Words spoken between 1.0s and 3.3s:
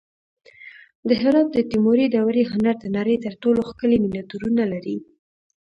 د هرات د تیموري دورې هنر د نړۍ